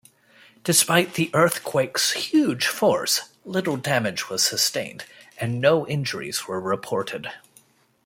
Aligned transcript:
Despite 0.63 1.13
the 1.13 1.29
earthquake's 1.35 2.13
huge 2.13 2.65
force, 2.65 3.29
little 3.45 3.77
damage 3.77 4.29
was 4.31 4.43
sustained 4.43 5.05
and 5.37 5.61
no 5.61 5.85
injuries 5.87 6.47
were 6.47 6.59
reported. 6.59 7.29